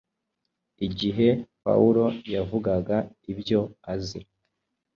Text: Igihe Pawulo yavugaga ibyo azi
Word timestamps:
Igihe 0.87 1.27
Pawulo 1.63 2.05
yavugaga 2.35 2.97
ibyo 3.31 3.59
azi 3.93 4.19